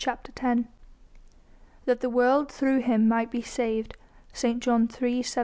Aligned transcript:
CHAPTER 0.03 0.31
X 0.35 0.61
"That 1.85 1.99
the 1.99 2.09
world 2.09 2.51
through 2.51 2.79
Him 2.79 3.07
might 3.07 3.29
be 3.29 3.43
saved." 3.43 3.95
ST. 4.33 4.59
JOHN 4.63 4.89
III. 4.99 5.21
17. 5.21 5.23